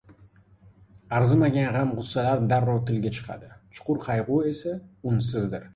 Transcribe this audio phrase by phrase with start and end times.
[1.17, 4.79] Arzimagan g‘am-g‘ussalar darrov tilga chiqadi, chuqur qayg‘u esa
[5.13, 5.67] unsizdir.